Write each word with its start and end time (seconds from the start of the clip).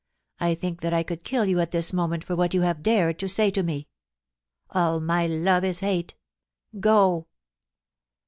I 0.39 0.55
think 0.55 0.81
that 0.81 0.95
I 0.95 1.03
could 1.03 1.23
kill 1.23 1.45
you 1.45 1.59
at 1.59 1.69
this 1.69 1.93
moment 1.93 2.23
for 2.23 2.35
what 2.35 2.55
you 2.55 2.61
have 2.61 2.81
dared 2.81 3.19
to 3.19 3.29
say 3.29 3.51
to 3.51 3.61
me. 3.61 3.87
All 4.71 4.99
my 4.99 5.27
love 5.27 5.63
is 5.63 5.81
hate, 5.81 6.15
Co!' 6.81 7.27